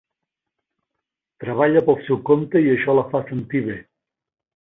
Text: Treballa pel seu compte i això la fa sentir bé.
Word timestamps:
Treballa 1.43 1.83
pel 1.89 1.99
seu 2.07 2.19
compte 2.31 2.63
i 2.69 2.73
això 2.77 2.97
la 3.01 3.05
fa 3.13 3.23
sentir 3.29 3.63
bé. 3.69 3.77